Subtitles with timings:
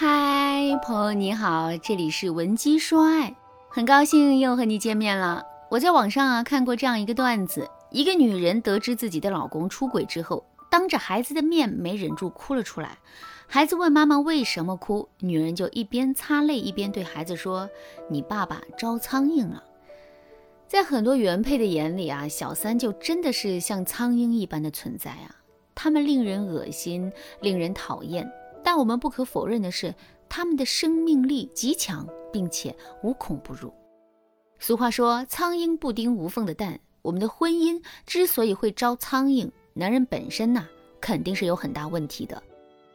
[0.00, 3.34] 嗨，朋友你好，这里是文姬说爱，
[3.68, 5.44] 很高兴又和你见面了。
[5.68, 12.96] 我在网上啊看过这样一个段子，一个女人得知自己的老公出轨之后，当着孩子的面没忍住哭了出来。
[13.48, 17.68] 孩子问妈妈为什么哭，女人就一边擦泪一边对孩子说
[18.08, 19.64] ：“你爸爸招苍蝇了。”
[20.68, 25.34] 在很多原配的眼里啊，小三就真的是像苍蝇一般的存在啊，
[25.74, 28.30] 他们令人恶心，令人讨厌。
[28.62, 29.94] 但我们不可否认的是，
[30.28, 33.72] 他们的生命力极强，并且无孔不入。
[34.58, 40.66] 俗话说：“苍蝇不叮无缝的蛋。”我们的婚姻之所以会招苍蝇，男人本身呐，
[41.00, 42.42] 肯定是有很大问题的。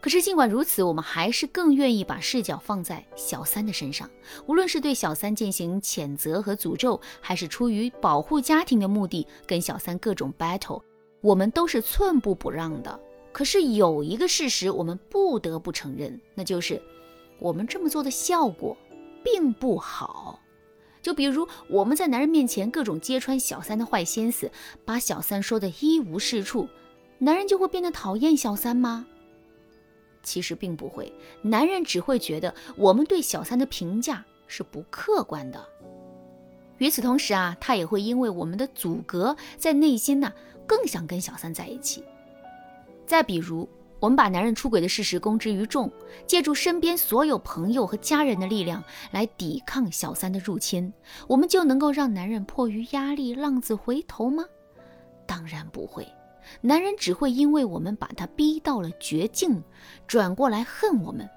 [0.00, 4.10] 可是尽管如此，我们还是更愿意把视角放在小三的身上。
[4.46, 10.82] 无论是对小三进行谴责和诅咒，还是出于保护家庭的目的跟小三各种 battle，
[11.20, 12.98] 我们都是寸步不让的。
[13.32, 16.80] 可是有一个事实，我们不得不承认，那就是
[17.38, 18.76] 我们这么做的效果
[19.22, 20.40] 并不好。
[21.00, 24.50] 就比如我们在男人面前各种揭穿小三的坏心思，
[24.84, 26.68] 把小三说的一无是处，
[27.18, 29.06] 男人就会变得讨厌小三吗？
[30.22, 35.64] 其实并不会，男人只会觉得我们对小三的评价是不客观的。
[36.76, 40.32] 与此同时啊，他也会因为我们的阻隔，在内心呢
[40.66, 42.04] 更想跟小三在一起。
[43.10, 45.90] 再比如，我们把男人出轨的事实公之于众，
[46.28, 48.80] 借助身边所有朋友和家人的力量
[49.10, 50.92] 来抵抗小三的入侵，
[51.26, 54.44] 我们就能够让男人迫于压力浪子回头吗？
[55.26, 56.06] 当然不会，
[56.60, 59.60] 男人只会因为我们把他逼到了绝境，
[60.06, 61.28] 转过来恨我们。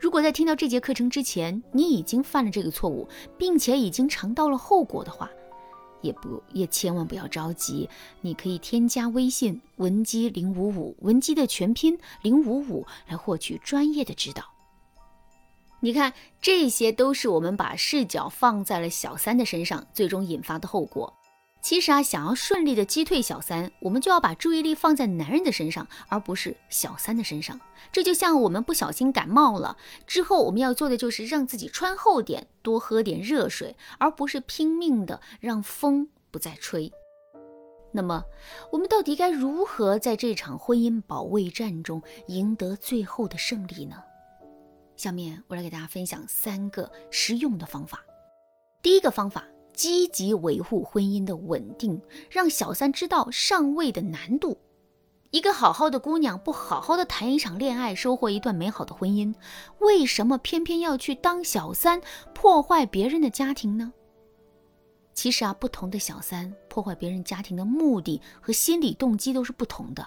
[0.00, 3.06] 如果在听到这节课程之前，你已经犯了这个错误，
[3.38, 5.30] 并且已经尝到了后果的话，
[6.00, 7.88] 也不也千万不要着急，
[8.20, 14.44] 你可以添加微信文姬零五五，文姬的全拼零五五来获取专业的指导。
[15.80, 21.12] 你看，这些都是我们把视角放在了小三的身上，最终引发的后果。
[21.62, 27.60] 其实啊，想要顺利的击退小三，我们就要把注意力放在男人的身上，而不是小三的身上。
[27.92, 29.76] 这就像我们不小心感冒了
[30.06, 36.90] 之后，我们要做的就是让自己穿厚点，多喝点热水，而不是拼命的让风不再吹。
[37.92, 38.24] 那么，
[38.72, 43.96] 我们到底该如何在这场婚姻保卫战中赢得最后的胜利呢？
[44.96, 48.02] 下面我来给大家分享三个实用的方法。
[48.82, 49.44] 第一个方法。
[49.72, 52.00] 积极维护婚姻的稳定，
[52.30, 54.58] 让小三知道上位的难度。
[55.30, 59.32] 一个好好的姑娘不好好的谈一场恋爱，收获一段美好的婚姻，
[59.78, 62.00] 为什么偏偏要去当小三，
[62.34, 63.92] 破坏别人的家庭呢？
[65.14, 70.06] 其实啊，不同的小三破坏别人家庭的目的和心理动机都是不同的。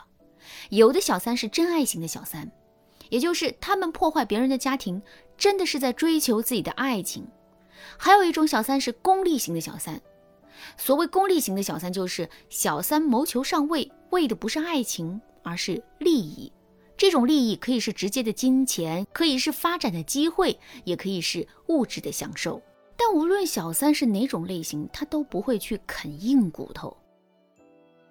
[0.69, 2.51] 有的小三是真爱型的小三，
[3.09, 5.01] 也就是他们破坏别人的家庭，
[5.37, 7.25] 真的是在追求自己的爱情。
[7.97, 10.01] 还有一种小三是功利型的小三，
[10.77, 16.51] 所谓功利型的小三，就是小三谋求上位，为的不是爱情，而是利益。
[16.95, 22.61] 这种利益可以是直接的金钱，可以是发展的机会，也可以是物质的享受。
[22.95, 26.95] 但无论小三是哪种类型，他都不会去啃硬骨头。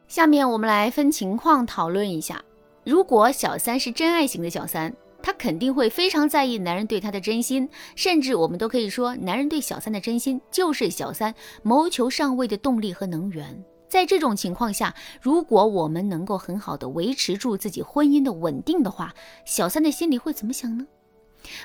[0.08, 2.44] 下面我们来分情况讨论一下，
[2.84, 4.94] 如果小三是真爱型的小三。
[5.22, 13.64] 他肯定会非常在意男人对他的真心，甚至我们都可以说，男人对小三的真心就是小三谋求上位的动力和能源。
[13.88, 20.86] 在这种情况下，如果我们能够很好的维持住自己婚姻的稳定的话，小三的心里会怎么想呢？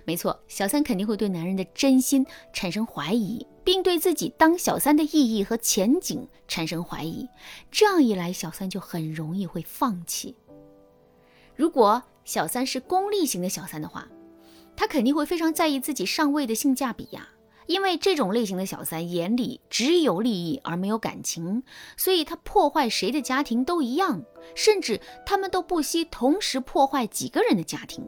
[0.05, 7.29] 没错，小三肯定会对男人的真心产生怀疑，并对自己当小三的意义和前景产生怀疑。
[7.71, 10.35] 这样一来，小三就很容易会放弃。
[11.55, 14.05] 如果小三是功利型的小三的话，
[14.75, 17.29] 他肯定会非常在意自己上位的性价比呀。
[17.67, 21.63] 因为这种类型的小三眼里只有利益而没有感情，
[21.95, 24.21] 所以他破坏谁的家庭都一样，
[24.55, 28.05] 甚至他们都不惜同时破坏几个人的家庭。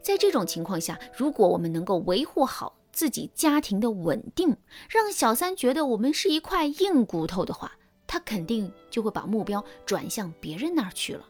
[0.00, 4.56] 在这种情况下，如果我们能够维护好自己家庭的稳定，
[4.88, 7.72] 让小三觉得我们是一块硬骨头的话，
[8.06, 11.24] 他肯定就会把目标转向别人那儿去了。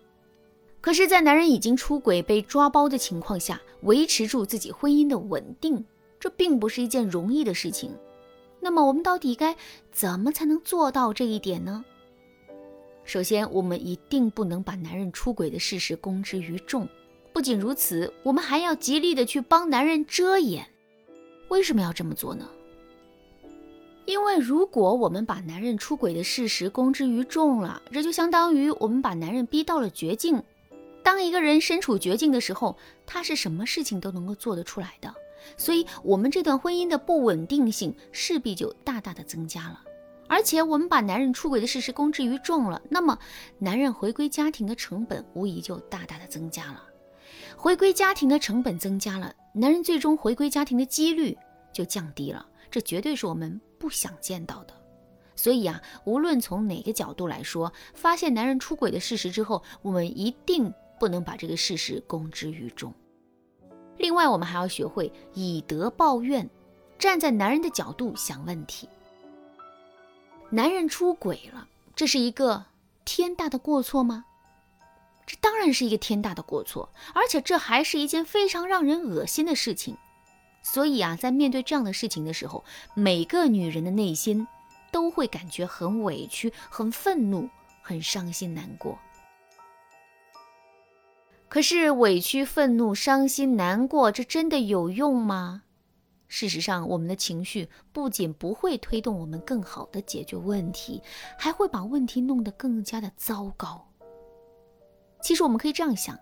[0.83, 5.83] 可是，在男人已经出轨被抓包的情况下，维持住自己婚姻的稳定，
[6.19, 7.97] 这并不是一件容易的事情。
[8.59, 9.57] 那么，我们到底该
[9.93, 11.85] 怎么才能做到这一点呢？
[13.05, 16.89] 首先，我们一定不能把男人出轨的事实公之于众。
[17.33, 20.67] 不仅如此，我们还要极力的去帮男人遮掩。
[21.49, 22.49] 为什么要这么做呢？
[24.05, 30.43] 因为如果我们把男人出轨的事实公之于众了，这就相当于我们把男人逼到了绝境。
[31.03, 32.77] 当一个人身处绝境的时候，
[33.07, 35.15] 他是什么事情都能够做得出来的。
[35.57, 39.81] 所以，我们这段婚姻的不稳定性势必就大大的增加了。
[40.29, 43.19] 而且，我们把男人出轨的事实公之于众了，那么
[43.59, 46.83] 男人回归家庭的成本无疑就大大的增加了。
[47.57, 51.37] 回归家庭的成本增加了，男人最终回归家庭的几率
[51.73, 52.47] 就降低了。
[52.71, 54.73] 这绝对是我们不想见到的。
[55.35, 60.73] 所以啊，无论从哪个角度来说，发现男人出轨的事实之后，我们一定
[61.03, 62.95] 不能把这个事实公之于众。
[63.97, 66.49] 另外，我们还要学会以德报怨，
[66.97, 68.89] 站在男人的角度想问题。
[70.49, 71.67] 男人出轨了，
[71.97, 72.67] 这是一个
[73.05, 74.27] 天大的过错吗？
[75.27, 79.97] 这当然是一个天大的过错，而且这还是一件非常让人恶心的事情。
[80.63, 82.65] 所以啊，在面对这样的事情的时候，
[82.95, 84.47] 每个女人的内心
[84.93, 87.49] 都会感觉很委屈、很愤怒、
[87.83, 88.97] 很伤心难过。
[91.53, 95.65] 可是委屈、愤怒、伤心、难过，这真的有用吗？
[96.27, 101.03] 事实上，我们的情绪不仅不会推动我们更好的解决问题，
[101.39, 103.87] 还会把问题弄得更加的糟糕。
[105.23, 106.19] 其实，我们可以这样想：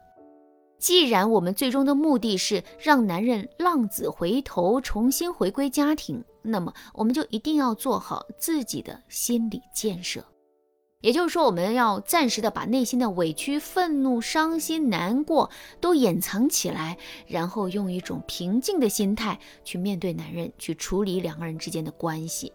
[0.81, 10.25] 既然我们最终的目的是让男人浪子回头，重新回归家庭，那么我们就一定要做好自己的心理建设。
[11.01, 15.51] 也就是说，我们要暂时的把内心的委屈、愤怒、伤心、难过
[15.81, 22.53] 都掩藏起来，然后用一种平静的心态去面对男人，去处理两个人之间的关系。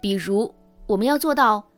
[0.00, 0.52] 比如，
[0.88, 1.70] 我们要做到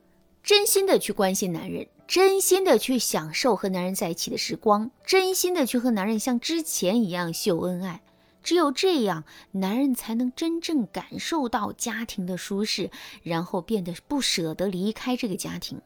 [0.42, 8.00] 真心的去关心男人，真心的去享受和男人在一起的时光，真心的去和男人像之前一样秀恩爱。
[8.44, 12.90] 只有这样，男人才能真正感受到家庭的舒适，
[13.22, 15.80] 然后变得不舍得离开这个家庭。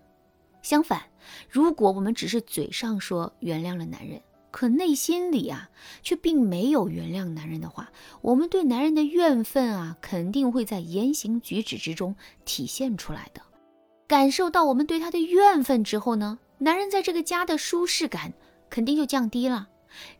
[0.61, 1.05] 相反，
[1.49, 4.21] 如果我们只是嘴上说原谅了男人，
[4.51, 5.71] 可内心里啊
[6.03, 7.91] 却并没有原谅男人的话，
[8.23, 13.41] 我们对男人的怨愤啊肯定会在言行举止之中体现出来的。
[14.09, 18.33] 感受到我们对他的怨愤之后呢，男人在这个家的舒适感
[18.69, 19.69] 肯定就降低了。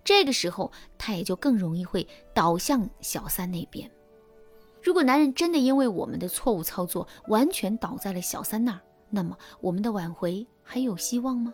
[0.05, 3.91] 这个时候，他也就更容易会倒向小三那边。
[4.83, 8.81] 如果男人真的因为我们的错误操作完全倒在了小三那儿，
[9.11, 11.53] 那么我们的挽回还有希望吗？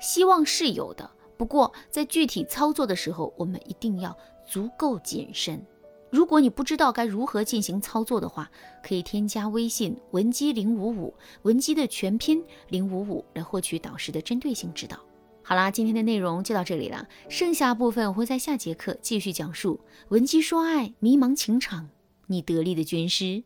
[0.00, 4.16] 希望是有的，不过在具体操作的时候，我们一定要
[4.46, 5.64] 足够谨慎。
[6.10, 8.48] 如果你不知道该如何进行操作的话，
[8.82, 11.12] 可以添加微信文姬零五五，
[11.42, 14.96] 文姬的全拼零五五，来获取导师的针对性指导。
[15.46, 19.78] 好啦，今天的内容就到这里了，剩下部分我会在下节课继续讲述。
[20.08, 21.90] 闻鸡说爱，迷茫情场，
[22.28, 23.44] 你得力的军师。